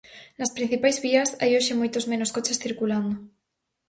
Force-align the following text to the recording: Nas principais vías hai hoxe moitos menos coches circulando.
Nas 0.39 0.53
principais 0.57 0.97
vías 1.05 1.29
hai 1.41 1.51
hoxe 1.53 1.73
moitos 1.79 2.05
menos 2.11 2.33
coches 2.35 2.61
circulando. 2.65 3.15